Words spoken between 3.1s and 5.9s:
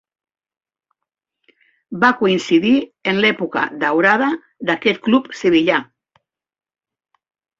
en l'època daurada d'aquest club sevillà.